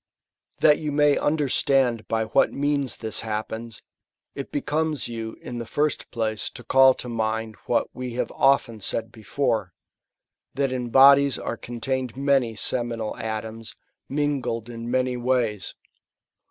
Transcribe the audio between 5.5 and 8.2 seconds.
the first place to call to mind what we